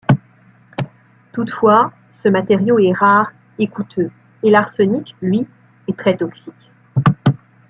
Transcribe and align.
Toutefois, 1.31 1.93
ce 2.23 2.27
matériau 2.27 2.79
est 2.79 2.91
rare 2.91 3.33
et 3.59 3.67
coûteux 3.67 4.09
et 4.41 4.49
l'arsenic, 4.49 5.13
lui, 5.21 5.45
est 5.87 5.95
très 5.95 6.17
toxique. 6.17 6.71